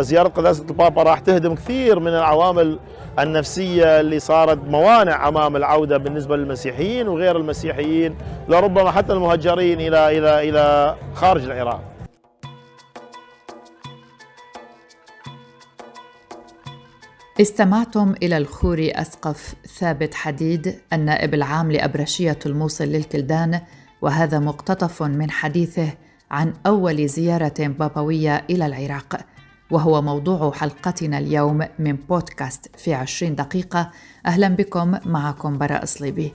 [0.00, 2.78] زيارة قداسة البابا راح تهدم كثير من العوامل
[3.18, 8.14] النفسية اللي صارت موانع أمام العودة بالنسبة للمسيحيين وغير المسيحيين
[8.48, 11.80] لربما حتى المهجرين إلى إلى إلى خارج العراق.
[17.40, 23.60] استمعتم إلى الخوري أسقف ثابت حديد النائب العام لأبرشية الموصل للكلدان
[24.02, 25.88] وهذا مقتطف من حديثه
[26.30, 29.16] عن أول زيارة بابوية إلى العراق.
[29.70, 33.90] وهو موضوع حلقتنا اليوم من بودكاست في عشرين دقيقة.
[34.26, 36.32] أهلا بكم معكم براء صليبي.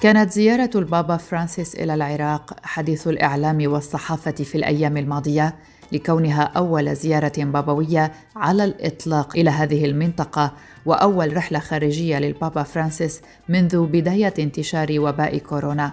[0.00, 5.54] كانت زيارة البابا فرانسيس إلى العراق حديث الإعلام والصحافة في الأيام الماضية
[5.92, 10.52] لكونها أول زيارة بابوية على الإطلاق إلى هذه المنطقة
[10.86, 15.92] وأول رحلة خارجية للبابا فرانسيس منذ بداية انتشار وباء كورونا.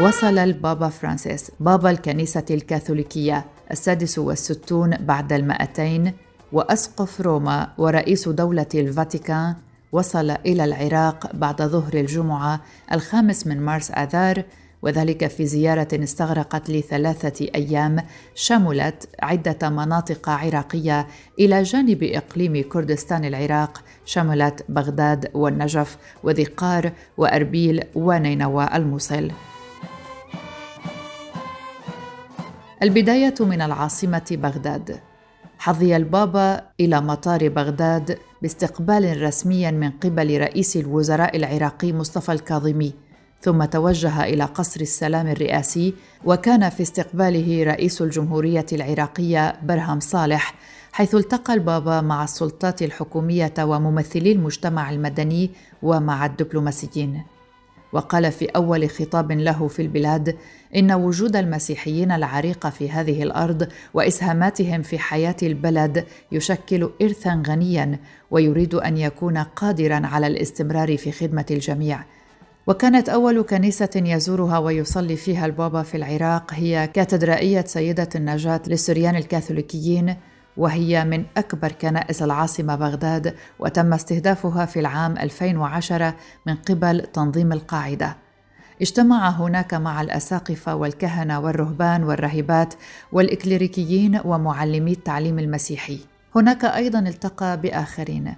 [0.00, 6.12] وصل البابا فرانسيس بابا الكنيسة الكاثوليكية السادس والستون بعد المائتين
[6.52, 9.54] وأسقف روما ورئيس دولة الفاتيكان
[9.92, 12.60] وصل إلى العراق بعد ظهر الجمعة
[12.92, 14.42] الخامس من مارس آذار
[14.82, 17.96] وذلك في زيارة استغرقت لثلاثة أيام
[18.34, 21.06] شملت عدة مناطق عراقية
[21.38, 29.30] إلى جانب إقليم كردستان العراق شملت بغداد والنجف وذي قار وأربيل ونينوى الموصل.
[32.82, 35.00] البداية من العاصمة بغداد.
[35.58, 42.94] حظي البابا إلى مطار بغداد باستقبال رسمي من قبل رئيس الوزراء العراقي مصطفى الكاظمي
[43.40, 50.54] ثم توجه إلى قصر السلام الرئاسي وكان في استقباله رئيس الجمهورية العراقية برهم صالح
[50.92, 55.50] حيث التقى البابا مع السلطات الحكومية وممثلي المجتمع المدني
[55.82, 57.22] ومع الدبلوماسيين.
[57.92, 60.36] وقال في أول خطاب له في البلاد
[60.76, 67.98] إن وجود المسيحيين العريقه في هذه الأرض وإسهاماتهم في حياة البلد يشكل ارثا غنيا
[68.30, 72.04] ويريد أن يكون قادرا على الاستمرار في خدمة الجميع.
[72.66, 80.16] وكانت أول كنيسة يزورها ويصلي فيها البابا في العراق هي كاتدرائية سيدة النجاة للسريان الكاثوليكيين
[80.56, 86.14] وهي من أكبر كنائس العاصمة بغداد وتم استهدافها في العام 2010
[86.46, 88.16] من قبل تنظيم القاعدة.
[88.82, 92.74] اجتمع هناك مع الأساقفة والكهنة والرهبان والراهبات
[93.12, 96.00] والإكليريكيين ومعلمي التعليم المسيحي.
[96.36, 98.34] هناك أيضا التقى بآخرين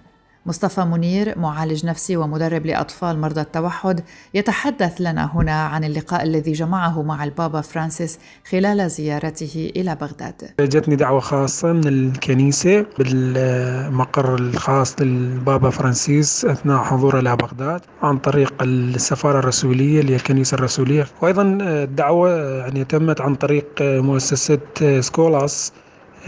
[0.47, 4.01] مصطفى منير معالج نفسي ومدرب لأطفال مرضى التوحد
[4.35, 8.19] يتحدث لنا هنا عن اللقاء الذي جمعه مع البابا فرانسيس
[8.51, 10.51] خلال زيارته إلى بغداد.
[10.61, 18.55] جتني دعوة خاصة من الكنيسة بالمقر الخاص للبابا فرانسيس أثناء حضوره إلى بغداد عن طريق
[20.01, 21.07] اللي هي الكنيسة الرسولية.
[21.21, 24.59] وأيضا الدعوة يعني تمت عن طريق مؤسسة
[25.01, 25.73] سكولاس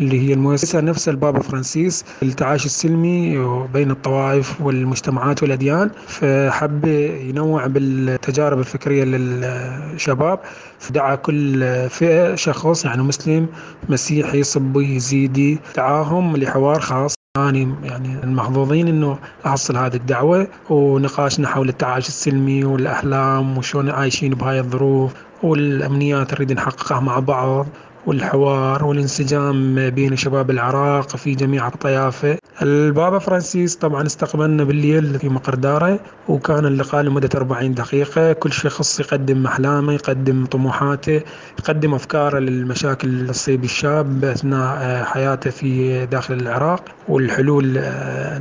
[0.00, 3.38] اللي هي المؤسسة نفسها البابا فرانسيس التعايش السلمي
[3.72, 5.90] بين الطوائف والمجتمعات والأديان.
[6.06, 6.84] فحب
[7.28, 10.40] ينوع بالتجارب الفكرية للشباب.
[10.78, 13.46] فدعا كل فئة شخص يعني مسلم
[13.88, 17.14] مسيحي صابئي يزيدي دعاهم لحوار خاص.
[17.38, 20.48] أنا يعني المحظوظين إنه أحصل هذه الدعوة.
[20.70, 25.12] ونقاشنا حول التعايش السلمي والأحلام وشلون عايشين بهاي الظروف
[25.42, 27.66] والأمنيات نريد نحققها مع بعض.
[28.06, 32.38] والحوار والانسجام بين شباب العراق في جميع الطيافة.
[32.62, 38.32] البابا فرانسيس طبعا استقبلنا بالليل في مقر دارة وكان اللقاء لمدة 40 دقيقة.
[38.32, 41.20] كل شخص يقدم أحلامه يقدم طموحاته
[41.58, 47.64] يقدم أفكاره للمشاكل اللي تصيب الشاب أثناء حياته في داخل العراق والحلول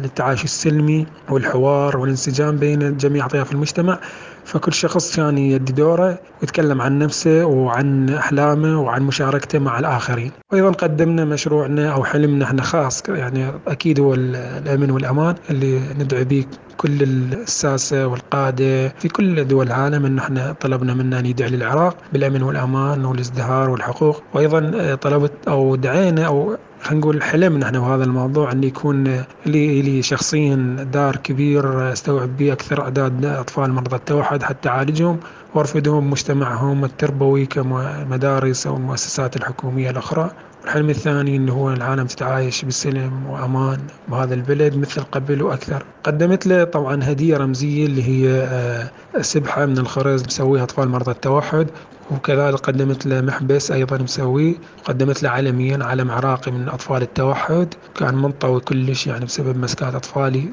[0.04, 4.00] للتعايش السلمي والحوار والانسجام بين جميع أطياف المجتمع.
[4.46, 10.32] فكل شخص كان يدي دوره ويتكلم عن نفسه وعن أحلامه وعن مشاركته مع الآخرين.
[10.52, 16.46] وأيضا قدمنا مشروعنا أو حلمنا إحنا خاص يعني أكيد هو الأمن والأمان اللي ندعو به
[16.78, 22.44] كل الساسة والقادة في كل دول العالم أن إحنا طلبنا منه أن يدعي للعراق بالأمن
[22.44, 24.24] والأمان والازدهار والحقوق.
[24.34, 29.04] وأيضا طلبت أو دعينا أو خلينا نقول حلمنا إحنا بهذا الموضوع إن يكون
[29.46, 30.56] لي لي شخصيا
[30.94, 35.20] دار كبير أستوعب به أكثر أعداد اطفال مرضى التوحد حتى أعالجهم
[35.54, 40.32] وأرفدهم مجتمعهم التربوي كمدارس أو المؤسسات الحكومية الأخرى.
[40.66, 45.86] الحلم الثاني انه هو العالم تتعايش بسلم وأمان بهذا البلد مثل قبل وأكثر.
[46.04, 48.90] قدمت له طبعا هدية رمزية اللي هي
[49.22, 51.68] سبحه من الخرز مسويها أطفال مرضى التوحد.
[52.12, 57.74] وكذلك قدمت له محبس أيضا مسوي قدمت له علميا علم عراقي من أطفال التوحد.
[57.96, 60.46] كان منطوي كلش يعني بسبب مسكات أطفالي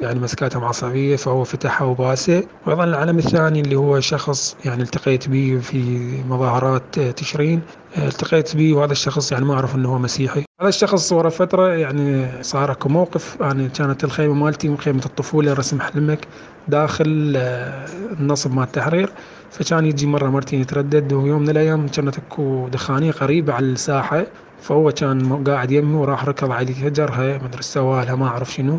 [0.00, 2.42] يعني مسكاتهم عصبية فهو فتحها وباسه.
[2.66, 5.82] وأيضا العلم الثاني اللي هو شخص يعني التقيت به في
[6.28, 7.60] مظاهرات تشرين.
[7.98, 10.44] التقيت به وهذا الشخص يعني ما أعرف أنه هو مسيحي.
[10.60, 13.36] هذا الشخص ورا فترة يعني صار أكو موقف.
[13.40, 16.28] يعني كانت الخيمة مالتي خيمة الطفولة رسم حلمك
[16.68, 17.86] داخل آه،
[18.20, 19.12] النصب مال التحرير.
[19.50, 24.26] فكان يجي مرة مرتين يتردد ويوم من الأيام كانت أكو دخانية قريبة على الساحة.
[24.60, 28.78] فهو كان قاعد يمي وراح ركض على هجرها مدري سوالها ما أعرف شنو.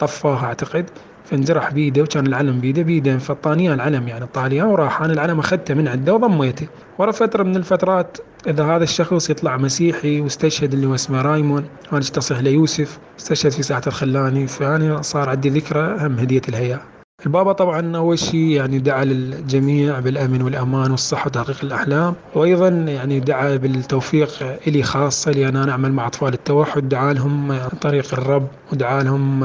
[0.00, 0.90] طفاها أعتقد.
[1.24, 5.88] فانجرح بيده وكان العلم بيده بيده فطانية العلم يعني الطاليان وراح أنا العلم أخذته من
[5.88, 6.66] عنده وضميته.
[6.98, 12.00] ورا فترة من الفترات إذا هذا الشخص يطلع مسيحي واستشهد اللي هو اسمه رايمون أنا
[12.00, 16.80] اشتصح ليوسف استشهد في ساعة الخلاني فأنا صار عندي ذكرى هم هدية الهيئه
[17.20, 23.56] البابا طبعا اول شيء يعني دعا للجميع بالأمن والأمان والصحة وتحقيق الأحلام وأيضا يعني دعا
[23.56, 29.02] بالتوفيق إلي خاصة لأن أنا أعمل مع أطفال التوحد دعا لهم عن طريق الرب ودعا
[29.02, 29.40] لهم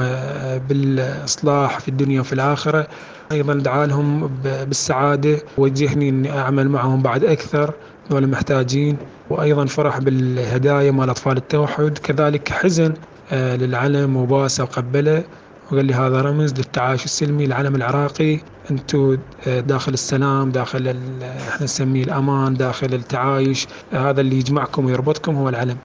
[0.68, 2.86] بالإصلاح في الدنيا وفي الآخرة
[3.32, 7.74] أيضا دعا لهم بالسعادة وجهني إني أعمل معهم بعد أكثر
[8.10, 8.96] دول محتاجين
[9.30, 12.94] وأيضا فرح بالهدايا مال أطفال التوحد كذلك حزن
[13.32, 15.24] آه، للعلم وباسه وقبله.
[15.72, 18.38] وقال لي هذا رمز للتعايش السلمي العلم العراقي.
[18.70, 23.66] أنتم آه، داخل السلام داخل إحنا نسميه الأمان داخل التعايش.
[23.92, 25.76] هذا اللي يجمعكم ويربطكم هو العلم.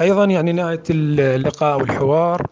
[0.00, 2.46] أيضا يعني نهاية اللقاء والحوار.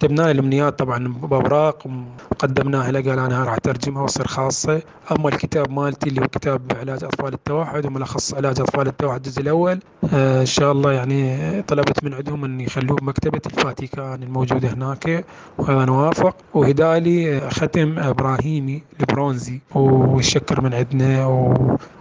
[0.00, 1.86] كتبنا الامنيات طبعا بأوراق
[2.32, 4.82] وقدمناها قال أنا راح اترجمها واصير خاصة.
[5.12, 9.80] أما الكتاب مالتي اللي هو كتاب علاج أطفال التوحد وملخص علاج أطفال التوحد الجزء الأول
[10.14, 15.24] آه إن شاء الله يعني طلبت من عندهم إن يخلوه بمكتبه الفاتيكان الموجودة هناك
[15.58, 21.26] وهذا نوافق وهدالي ختم إبراهيمي البرونزي والشكر من عندنا.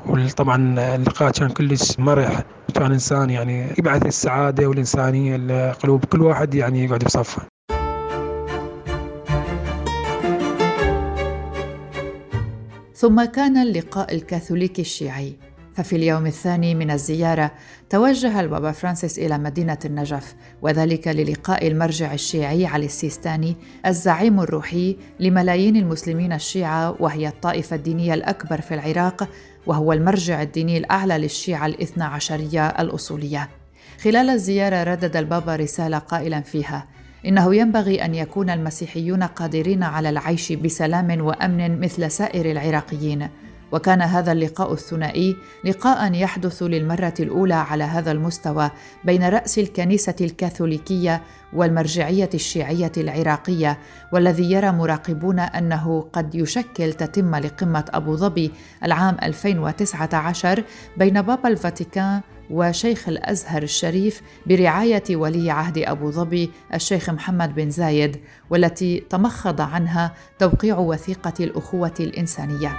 [0.07, 2.43] وطبعا اللقاء كان كلش مرح.
[2.75, 7.48] كان إنسان يعني يبعث السعادة والإنسانية لقلوب كل واحد يعني يقعد بصفه.
[12.99, 15.35] ثم كان اللقاء الكاثوليكي الشيعي.
[15.75, 17.51] ففي اليوم الثاني من الزيارة
[17.89, 23.55] توجه البابا فرانسيس إلى مدينة النجف وذلك للقاء المرجع الشيعي علي السيستاني
[23.85, 29.29] الزعيم الروحي لملايين المسلمين الشيعة وهي الطائفة الدينية الأكبر في العراق
[29.67, 33.49] وهو المرجع الديني الأعلى للشيعة الاثنى عشرية الأصولية.
[34.03, 36.87] خلال الزيارة ردد البابا رسالة قائلا فيها
[37.25, 43.29] إنه ينبغي أن يكون المسيحيون قادرين على العيش بسلام وأمن مثل سائر العراقيين.
[43.71, 45.35] وكان هذا اللقاء الثنائي
[45.65, 48.71] لقاء يحدث للمرة الأولى على هذا المستوى
[49.03, 51.21] بين رأس الكنيسة الكاثوليكية
[51.53, 53.79] والمرجعية الشيعية العراقية
[54.13, 58.51] والذي يرى مراقبون أنه قد يشكل تتمه لقمة أبو ظبي
[58.83, 60.63] العام 2019
[60.97, 68.17] بين بابا الفاتيكان وشيخ الأزهر الشريف برعاية ولي عهد أبو ظبي الشيخ محمد بن زايد
[68.49, 72.77] والتي تمخض عنها توقيع وثيقة الأخوة الإنسانية.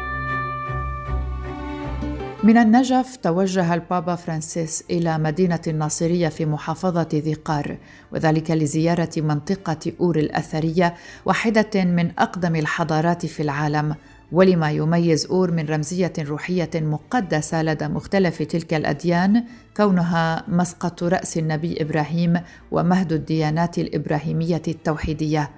[2.43, 7.77] من النجف توجه البابا فرانسيس إلى مدينة الناصرية في محافظة ذي قار
[8.13, 10.95] وذلك لزيارة منطقة أور الأثرية
[11.25, 13.95] واحدة من أقدم الحضارات في العالم.
[14.33, 19.45] ولما يميز أور من رمزية روحية مقدسة لدى مختلف تلك الأديان
[19.77, 22.41] كونها مسقط رأس النبي إبراهيم
[22.71, 25.51] ومهد الديانات الإبراهيمية التوحيدية.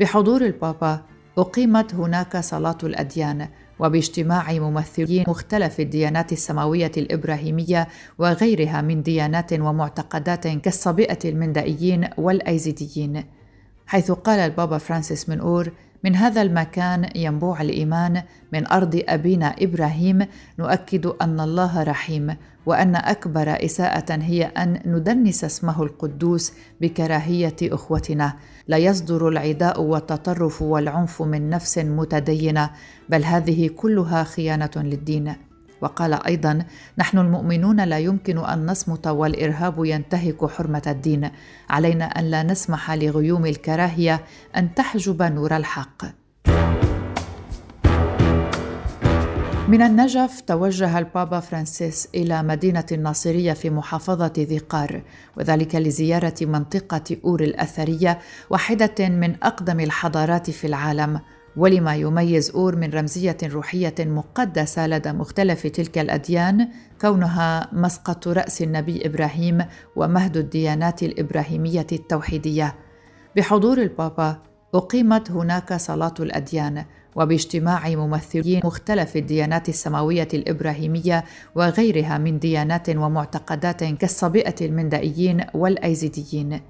[0.00, 1.02] بحضور البابا
[1.38, 3.48] أقيمت هناك صلاة الأديان
[3.78, 13.24] وباجتماع ممثلين مختلف الديانات السماوية الإبراهيمية وغيرها من ديانات ومعتقدات كالصبئة المندائيين والأيزيديين.
[13.86, 15.72] حيث قال البابا فرانسيس من أور
[16.04, 20.26] من هذا المكان ينبوع الإيمان من أرض أبينا إبراهيم
[20.58, 22.36] نؤكد أن الله رحيم
[22.66, 28.32] وأن أكبر إساءة هي أن ندنس اسمه القدوس بكراهية إخوتنا.
[28.66, 32.70] لا يصدر العداء والتطرف والعنف من نفس متدينة
[33.08, 35.47] بل هذه كلها خيانة للدين.
[35.80, 36.64] وقال أيضا
[36.98, 41.30] نحن المؤمنون لا يمكن أن نصمت والإرهاب ينتهك حرمة الدين.
[41.70, 44.24] علينا أن لا نسمح لغيوم الكراهية
[44.56, 46.04] أن تحجب نور الحق.
[49.68, 55.02] من النجف توجه البابا فرانسيس إلى مدينة الناصرية في محافظة ذي قار
[55.36, 58.18] وذلك لزيارة منطقة أور الأثرية
[58.50, 61.20] واحدة من أقدم الحضارات في العالم.
[61.58, 66.68] ولما يميز أور من رمزية روحية مقدسة لدى مختلف تلك الأديان
[67.00, 69.64] كونها مسقط رأس النبي إبراهيم
[69.96, 72.74] ومهد الديانات الإبراهيمية التوحيدية.
[73.36, 74.36] بحضور البابا
[74.74, 76.84] أقيمت هناك صلاة الأديان
[77.16, 81.24] وباجتماع ممثلين مختلف الديانات السماوية الإبراهيمية
[81.54, 86.60] وغيرها من ديانات ومعتقدات كالصابئة المندائيين والأيزيديين.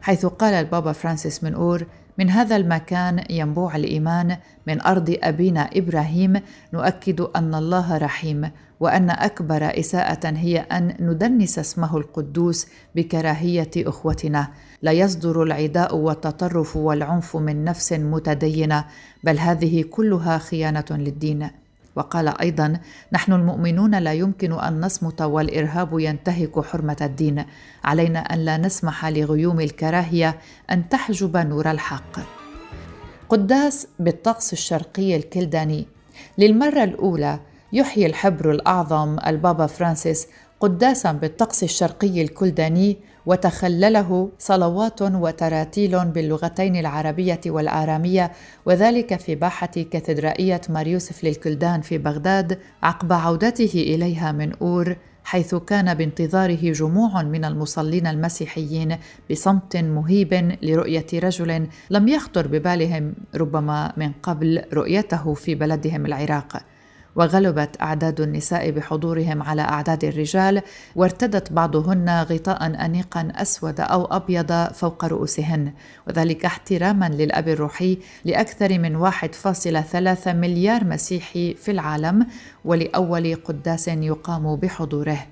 [0.00, 1.86] حيث قال البابا فرانسيس من أور
[2.18, 6.40] من هذا المكان ينبوع الإيمان من أرض أبينا إبراهيم
[6.72, 14.48] نؤكد أن الله رحيم وأن أكبر إساءة هي أن ندنس اسمه القدوس بكراهية أخوتنا.
[14.82, 18.84] لا يصدر العداء والتطرف والعنف من نفس متدينة
[19.24, 21.48] بل هذه كلها خيانة للدين.
[21.96, 22.80] وقال أيضا
[23.12, 27.44] نحن المؤمنون لا يمكن أن نصمت والإرهاب ينتهك حرمة الدين.
[27.84, 30.38] علينا أن لا نسمح لغيوم الكراهية
[30.70, 32.20] أن تحجب نور الحق.
[33.28, 35.86] قداس بالطقس الشرقي الكلداني
[36.38, 37.40] للمرة الأولى
[37.72, 40.26] يحيي الحبر الأعظم البابا فرانسيس
[40.60, 42.96] قداسا بالطقس الشرقي الكلداني
[43.26, 48.32] وتخلله صلوات وتراتيل باللغتين العربية والآرامية
[48.66, 55.54] وذلك في باحة كاتدرائيه مار يوسف للكلدان في بغداد عقب عودته إليها من أور حيث
[55.54, 58.96] كان بانتظاره جموع من المصلين المسيحيين
[59.30, 66.62] بصمت مهيب لرؤية رجل لم يخطر ببالهم ربما من قبل رؤيته في بلدهم العراق.
[67.16, 70.62] وغلبت أعداد النساء بحضورهم على أعداد الرجال
[70.96, 75.72] وارتدت بعضهن غطاء انيقا أسود أو أبيض فوق رؤوسهن.
[76.08, 82.26] وذلك احتراما للأب الروحي لأكثر من 1.3 مليار مسيحي في العالم
[82.64, 85.26] ولأول قداس يقام بحضوره.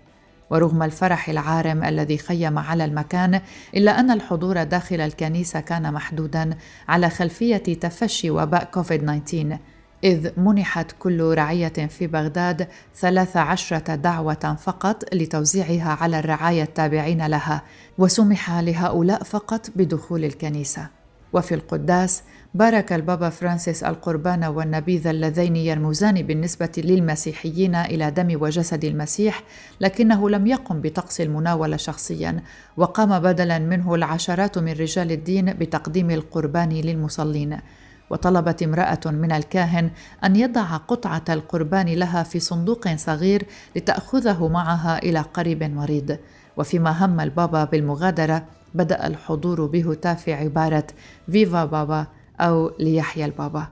[0.50, 3.40] ورغم الفرح العارم الذي خيم على المكان
[3.76, 6.56] إلا أن الحضور داخل الكنيسة كان محدودا
[6.88, 9.58] على خلفية تفشي وباء كوفيد 19
[10.04, 17.62] إذ منحت كل رعية في بغداد ثلاث عشرة دعوة فقط لتوزيعها على الرعاية التابعين لها
[17.98, 20.88] وسمح لهؤلاء فقط بدخول الكنيسة.
[21.32, 22.22] وفي القداس
[22.54, 29.42] بارك البابا فرانسيس القربان والنبيذ اللذين يرمزان بالنسبة للمسيحيين إلى دم وجسد المسيح
[29.80, 32.42] لكنه لم يقم بطقس المناولة شخصيا
[32.76, 37.58] وقام بدلا منه العشرات من رجال الدين بتقديم القربان للمصلين.
[38.10, 39.90] وطلبت امرأة من الكاهن
[40.24, 43.46] أن يضع قطعة القربان لها في صندوق صغير
[43.76, 46.18] لتأخذه معها إلى قريب مريض.
[46.56, 48.44] وفيما هم البابا بالمغادرة
[48.74, 50.86] بدأ الحضور بهتاف عبارة
[51.30, 52.06] فيفا بابا
[52.40, 53.66] أو ليحيى البابا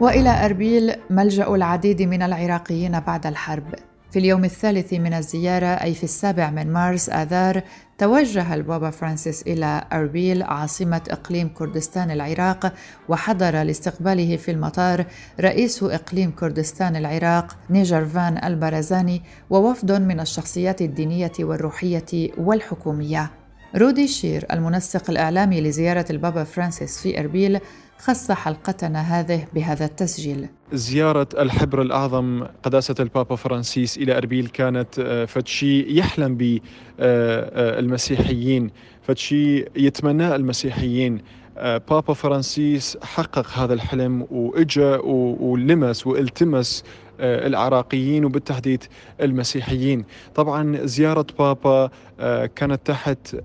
[0.00, 3.74] وإلى أربيل ملجأ العديد من العراقيين بعد الحرب.
[4.16, 7.62] في اليوم الثالث من الزيارة أي في السابع من مارس آذار
[7.98, 12.72] توجه البابا فرانسيس إلى أربيل عاصمة إقليم كردستان العراق
[13.08, 15.06] وحضر لاستقباله في المطار
[15.40, 23.30] رئيس إقليم كردستان العراق نيجرفان البرزاني ووفد من الشخصيات الدينية والروحية والحكومية.
[23.76, 27.60] رودي شير المنسق الإعلامي لزيارة البابا فرانسيس في أربيل
[27.98, 30.48] خص حلقتنا هذه بهذا التسجيل.
[30.72, 36.60] زيارة الحبر الأعظم قداسة البابا فرانسيس إلى أربيل كانت آه، فد شي يحلم به
[37.00, 38.70] آه، آه، المسيحيين.
[39.02, 41.22] فد شي يتمناه المسيحيين.
[41.90, 46.84] بابا فرانسيس حقق هذا الحلم واجا ولمس والتمس
[47.20, 48.84] العراقيين وبالتحديد
[49.20, 50.04] المسيحيين.
[50.34, 51.90] طبعا زيارة بابا
[52.46, 53.36] كانت تحت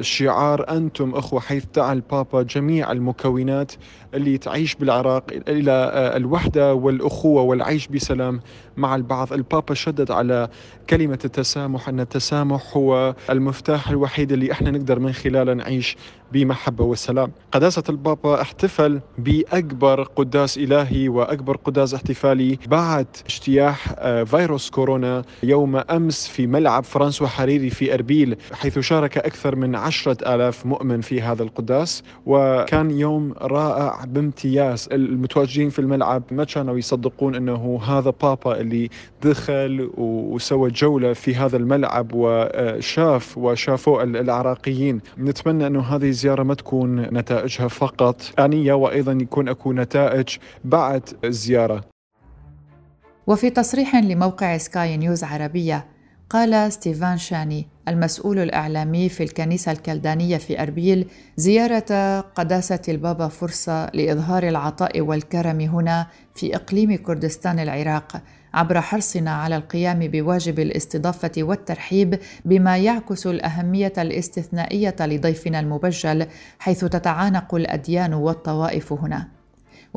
[0.00, 3.72] شعار أنتم أخوة حيث دعا البابا جميع المكونات
[4.14, 5.72] اللي تعيش بالعراق إلى
[6.16, 8.40] الوحدة والأخوة والعيش بسلام
[8.76, 9.32] مع البعض.
[9.32, 10.48] البابا شدد على
[10.90, 15.96] كلمة التسامح أن التسامح هو المفتاح الوحيد اللي إحنا نقدر من خلاله نعيش
[16.32, 22.58] بمحبة والسلام قداسة البابا احتفل بأكبر قداس إلهي وأكبر قداس احتفالي.
[22.68, 29.18] بعد اجتياح آه، فيروس كورونا يوم أمس في ملعب فرانسوا حريري في أربيل حيث شارك
[29.18, 32.02] أكثر من عشرة آلاف مؤمن في هذا القداس.
[32.26, 34.88] وكان يوم رائع بامتياز.
[34.92, 38.90] المتواجدين في الملعب ما كانوا يصدقون أنه هذا بابا اللي
[39.22, 45.00] دخل وسوى جولة في هذا الملعب وشاف وشافوا العراقيين.
[45.18, 48.22] نتمنى أنه هذه الزيارة ما تكون نتائجها فقط.
[48.38, 51.97] آنية وأيضا يكون أكو نتائج بعد الزيارة.
[53.28, 55.86] وفي تصريح لموقع سكاي نيوز عربية
[56.30, 64.48] قال ستيفان شاني المسؤول الإعلامي في الكنيسة الكلدانية في أربيل زيارة قداسة البابا فرصة لإظهار
[64.48, 68.22] العطاء والكرم هنا في إقليم كردستان العراق
[68.54, 76.26] عبر حرصنا على القيام بواجب الاستضافة والترحيب بما يعكس الأهمية الاستثنائية لضيفنا المبجل
[76.58, 79.37] حيث تتعانق الأديان والطوائف هنا.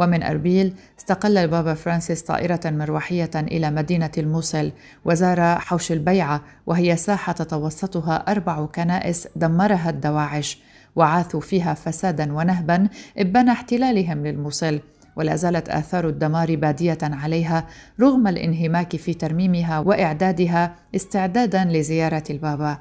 [0.02, 4.72] ومن أربيل استقل البابا فرانسيس طائرة مروحية إلى مدينة الموصل
[5.06, 10.62] وزار حوش البيعة وهي ساحة تتوسطها أربع كنائس دمرها الدواعش
[10.96, 14.80] وعاثوا فيها فسادا ونهبا إبان احتلالهم للموصل.
[15.16, 17.68] ولا زالت آثار الدمار بادية عليها
[18.00, 22.78] رغم الانهماك في ترميمها وإعدادها استعدادا لزيارة البابا.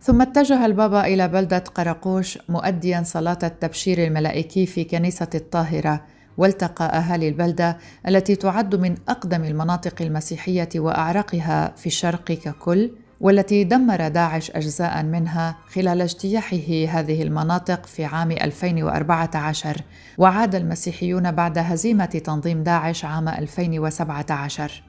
[0.00, 6.04] ثم اتجه البابا إلى بلدة قرقوش مؤديا صلاة التبشير الملائكي في كنيسة الطاهرة.
[6.38, 7.76] والتقى أهالي البلدة
[8.08, 12.90] التي تعد من أقدم المناطق المسيحية وأعرقها في الشرق ككل
[13.20, 19.76] والتي دمر داعش أجزاء منها خلال اجتياحه هذه المناطق في عام 2014
[20.18, 24.82] وعاد المسيحيون بعد هزيمة تنظيم داعش عام 2017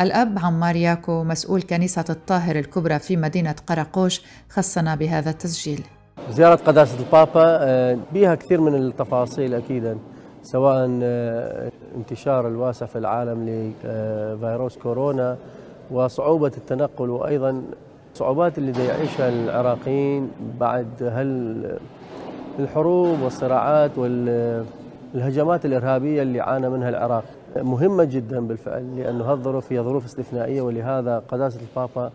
[0.00, 5.80] الأب عمار ياكو مسؤول كنيسة الطاهر الكبرى في مدينة قرقوش خصنا بهذا التسجيل.
[6.30, 9.98] زيارة قداسة البابا آه، بها كثير من التفاصيل أكيدا
[10.46, 15.36] سواء آه، انتشار الواسع في العالم لفيروس كورونا
[15.90, 17.62] وصعوبة التنقل وأيضا
[18.12, 21.78] الصعوبات اللي يعيشها العراقيين بعد هل
[22.58, 27.24] الحروب والصراعات والهجمات الإرهابية اللي عانى منها العراق
[27.56, 32.10] مهمة جدا بالفعل لأنه هالظروف هي ظروف استثنائية ولهذا قداسة البابا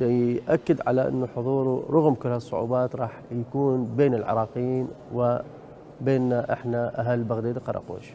[0.00, 4.88] بيأكد على أنه حضوره رغم كل هالصعوبات راح يكون بين العراقيين
[6.00, 8.12] وبيننا إحنا أهل بغداد قرقوش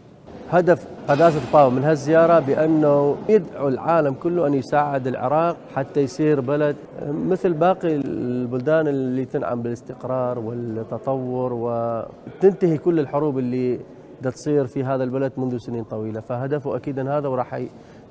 [0.52, 6.76] هدف قداسة البابا من هالزيارة بأنه يدعو العالم كله أن يساعد العراق حتى يصير بلد
[7.10, 13.80] مثل باقي البلدان اللي تنعم بالاستقرار والتطور وتنتهي كل الحروب اللي
[14.24, 16.20] تصير في هذا البلد منذ سنين طويلة.
[16.20, 17.62] فهدفه أكيدا هذا وراح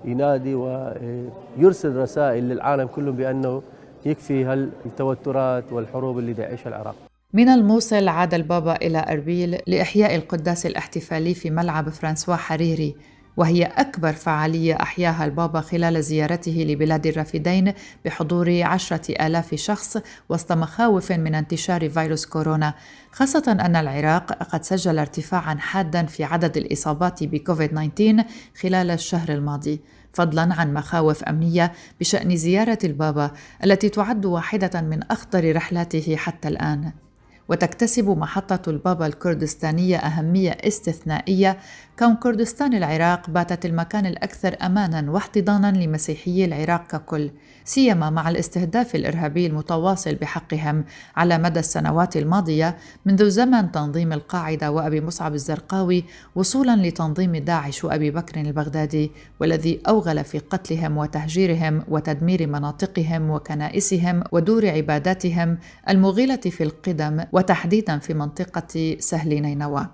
[0.04, 3.62] ينادي ويرسل رسائل للعالم كله بأنه
[4.06, 6.94] يكفي هالتوترات والحروب اللي يعيشها العراق.
[7.34, 12.94] من الموصل عاد البابا إلى أربيل لإحياء القداس الاحتفالي في ملعب فرانسوا حريري
[13.36, 17.72] وهي أكبر فعالية أحياها البابا خلال زيارته لبلاد الرافدين
[18.04, 19.98] بحضور عشرة آلاف شخص
[20.28, 22.74] وسط مخاوف من انتشار فيروس كورونا
[23.12, 28.24] خاصة أن العراق قد سجل ارتفاعا حادا في عدد الإصابات بكوفيد 19
[28.60, 29.80] خلال الشهر الماضي
[30.12, 33.30] فضلا عن مخاوف أمنية بشأن زيارة البابا
[33.64, 37.03] التي تعد واحدة من أخطر رحلاته حتى الآن.
[37.48, 41.58] وتكتسب محطة البابا الكردستانية أهمية استثنائية
[41.98, 47.30] كون كردستان العراق باتت المكان الأكثر أمانا واحتضانا لمسيحيي العراق ككل
[47.64, 50.84] سيما مع الاستهداف الإرهابي المتواصل بحقهم
[51.16, 58.10] على مدى السنوات الماضية منذ زمن تنظيم القاعدة وأبي مصعب الزرقاوي وصولا لتنظيم داعش وأبي
[58.10, 67.24] بكر البغدادي والذي أوغل في قتلهم وتهجيرهم وتدمير مناطقهم وكنائسهم ودور عباداتهم المغيلة في القدم
[67.34, 69.86] وتحديدا في منطقة سهل نينوى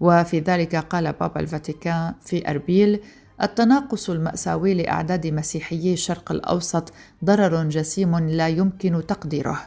[0.00, 3.00] وفي ذلك قال بابا الفاتيكان في أربيل
[3.42, 6.92] التناقص المأساوي لأعداد مسيحيي الشرق الأوسط
[7.24, 9.60] ضرر جسيم لا يمكن تقديره.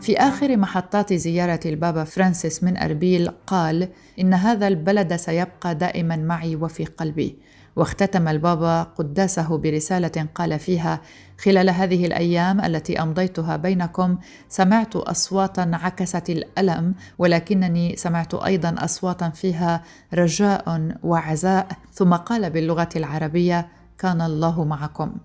[0.00, 3.88] في آخر محطات زيارة البابا فرانسيس من أربيل قال:
[4.20, 7.38] إن هذا البلد سيبقى دائما معي وفي قلبي.
[7.76, 11.02] واختتم البابا قداسه برسالة قال فيها
[11.38, 19.82] خلال هذه الأيام التي أمضيتها بينكم سمعت أصواتا عكست الألم ولكنني سمعت أيضا أصواتا فيها
[20.14, 21.68] رجاء وعزاء.
[21.92, 25.16] ثم قال باللغة العربية كان الله معكم.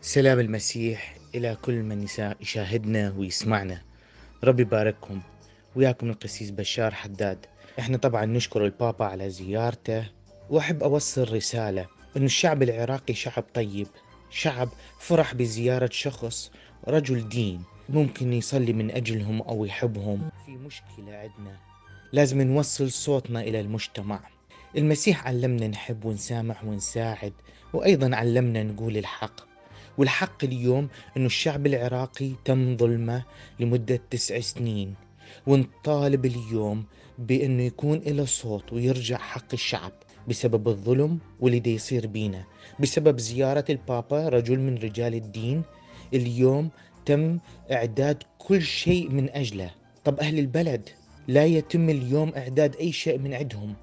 [0.00, 2.06] سلام المسيح إلى كل من
[2.40, 3.82] يشاهدنا ويسمعنا.
[4.44, 5.20] ربي يبارككم
[5.76, 7.38] وياكم القسيس بشار حداد.
[7.78, 10.21] إحنا طبعا نشكر البابا على زيارته.
[10.52, 11.86] وأحب أوصل رسالة
[12.16, 13.86] أن الشعب العراقي شعب طيب
[14.30, 16.50] شعب فرح بزيارة شخص
[16.88, 20.28] رجل دين ممكن يصلي من أجلهم أو يحبهم.
[20.46, 21.56] في مشكلة عندنا
[22.12, 24.20] لازم نوصل صوتنا إلى المجتمع.
[24.76, 27.32] المسيح علمنا نحب ونسامح ونساعد
[27.72, 29.40] وأيضا علمنا نقول الحق.
[29.98, 33.24] والحق اليوم أنه الشعب العراقي تم ظلمه
[33.60, 34.94] لمدة تسع سنين
[35.46, 36.84] ونطالب اليوم
[37.18, 39.92] بأنه يكون له صوت ويرجع حق الشعب.
[40.28, 42.44] بسبب الظلم واللي يصير بينا.
[42.80, 45.62] بسبب زيارة البابا رجل من رجال الدين
[46.14, 46.70] اليوم
[47.06, 47.38] تم
[47.72, 49.70] إعداد كل شيء من أجله.
[50.04, 50.88] طب أهل البلد
[51.28, 53.74] لا يتم اليوم إعداد أي شيء من عندهم.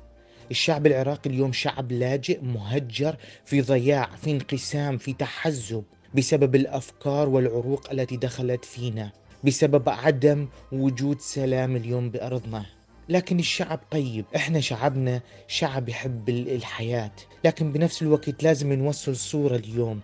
[0.51, 5.83] الشعب العراقي اليوم شعب لاجئ مهجر في ضياع في انقسام في تحزب
[6.15, 9.11] بسبب الأفكار والعروق التي دخلت فينا.
[9.43, 12.65] بسبب عدم وجود سلام اليوم بأرضنا.
[13.09, 14.25] لكن الشعب طيب.
[14.35, 17.11] إحنا شعبنا شعب يحب الحياة.
[17.45, 19.99] لكن بنفس الوقت لازم نوصل صورة اليوم.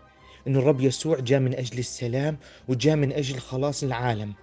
[0.48, 2.38] إنه الرب يسوع جاء من أجل السلام
[2.68, 4.34] وجاء من أجل خلاص العالم.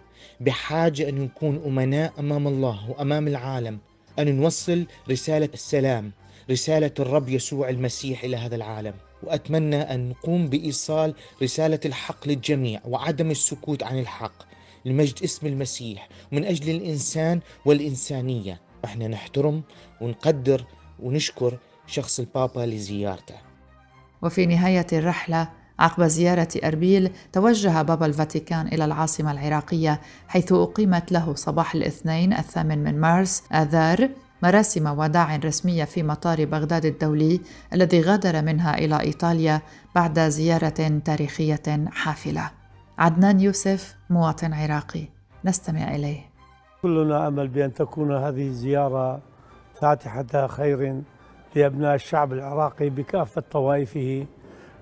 [0.40, 3.79] بحاجة أن نكون أمناء أمام الله وأمام العالم.
[4.18, 6.12] أن نوصل رسالة السلام
[6.51, 8.94] رسالة الرب يسوع المسيح إلى هذا العالم.
[9.22, 14.52] وأتمنى أن نقوم بإيصال رسالة الحق للجميع وعدم السكوت عن الحق.
[14.85, 19.62] لمجد اسم المسيح ومن أجل الإنسان والإنسانية إحنا نحترم
[20.01, 20.64] ونقدر
[21.03, 23.35] ونشكر شخص البابا لزيارته
[24.23, 31.35] وفي نهاية الرحلة عقب زيارة أربيل توجه بابا الفاتيكان إلى العاصمة العراقية حيث أقيمت له
[31.35, 34.09] صباح الاثنين الثامن من مارس آذار
[34.42, 37.40] مراسم وداع رسمية في مطار بغداد الدولي
[37.73, 39.62] الذي غادر منها إلى إيطاليا
[39.95, 42.62] بعد زيارة تاريخية حافلة.
[42.98, 45.05] عدنان يوسف مواطن عراقي.
[45.44, 46.20] نستمع إليه.
[46.83, 49.20] كلنا أمل بأن تكون هذه الزيارة
[49.81, 51.02] فاتحة خير
[51.57, 54.26] لأبناء الشعب العراقي بكافة طوائفه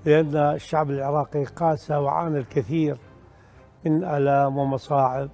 [0.04, 2.98] لأن الشعب العراقي قاس وعانى الكثير
[3.84, 5.30] من آلام ومصاعب.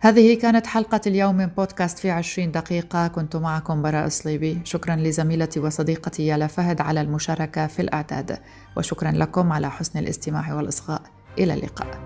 [0.00, 3.08] هذه كانت حلقة اليوم من بودكاست في عشرين دقيقة.
[3.08, 8.38] كنت معكم براء صليبي شكرا لزميلتي وصديقتي يالا فهد على المشاركة في الإعداد.
[8.76, 11.02] وشكرا لكم على حسن الاستماع والإصغاء.
[11.38, 11.98] إلى اللقاء.